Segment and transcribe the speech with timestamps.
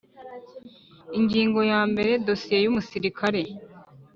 [1.17, 3.41] Ingingo ya mbere Dosiye y umusirikare